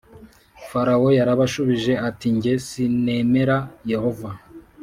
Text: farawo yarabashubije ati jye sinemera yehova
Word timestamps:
farawo 0.67 1.07
yarabashubije 1.19 1.93
ati 2.09 2.27
jye 2.41 2.53
sinemera 2.67 3.57
yehova 3.91 4.29